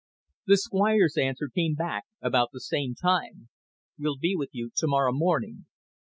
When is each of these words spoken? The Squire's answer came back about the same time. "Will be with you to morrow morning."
The 0.47 0.57
Squire's 0.57 1.15
answer 1.15 1.47
came 1.47 1.75
back 1.75 2.05
about 2.23 2.49
the 2.51 2.59
same 2.59 2.95
time. 2.95 3.49
"Will 3.99 4.17
be 4.17 4.35
with 4.35 4.49
you 4.51 4.71
to 4.77 4.87
morrow 4.87 5.13
morning." 5.13 5.67